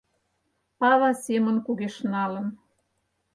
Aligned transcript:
Пава 0.79 1.11
семын 1.25 1.57
кугешналын 1.65 2.47